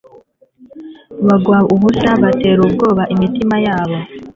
[1.27, 3.97] Bagwa ubusa butera ubwoba imitima yabo